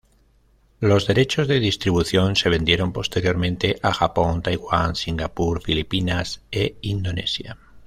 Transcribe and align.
Los 0.79 1.05
derechos 1.05 1.47
de 1.47 1.59
distribución 1.59 2.35
se 2.35 2.49
vendieron 2.49 2.91
posteriormente 2.91 3.77
a 3.83 3.93
Japón, 3.93 4.41
Taiwán, 4.41 4.95
Singapur, 4.95 5.61
Filipinas 5.61 6.41
e 6.51 6.75
Indonesia. 6.81 7.55